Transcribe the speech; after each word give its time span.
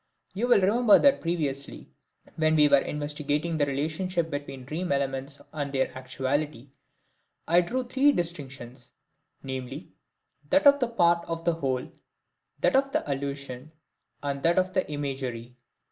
You 0.33 0.47
will 0.47 0.59
remember 0.61 0.97
that 0.97 1.21
previously, 1.21 1.91
when 2.35 2.55
we 2.55 2.67
were 2.67 2.79
investigating 2.79 3.55
the 3.55 3.67
relationship 3.67 4.31
between 4.31 4.65
dream 4.65 4.91
elements 4.91 5.39
and 5.53 5.71
their 5.71 5.95
actuality, 5.95 6.71
I 7.47 7.61
drew 7.61 7.83
three 7.83 8.11
distinctions, 8.11 8.93
viz., 9.43 9.83
that 10.49 10.65
of 10.65 10.79
the 10.79 10.87
part 10.87 11.23
of 11.27 11.45
the 11.45 11.53
whole, 11.53 11.87
that 12.61 12.75
of 12.75 12.91
the 12.91 13.07
allusion, 13.13 13.73
and 14.23 14.41
that 14.41 14.57
of 14.57 14.73
the 14.73 14.89
imagery. 14.89 15.55